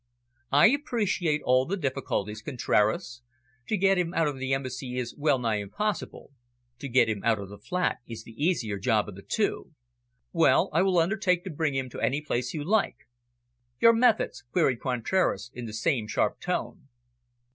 [0.51, 3.21] "I appreciate all the difficulties, Contraras.
[3.67, 6.31] To get him out of the Embassy is well nigh impossible.
[6.79, 9.75] To get him out of the flat is the easier job of the two.
[10.33, 12.97] Well, I will undertake to bring him to any place you like."
[13.79, 16.87] "Your methods?" queried Contraras, in the same sharp tone.